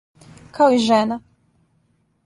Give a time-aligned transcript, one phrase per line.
[0.59, 1.19] Као и жена.